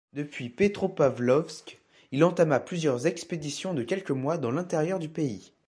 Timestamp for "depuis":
0.13-0.49